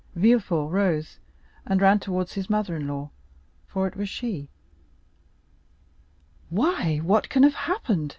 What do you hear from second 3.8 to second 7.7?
it was she. "Why, what can have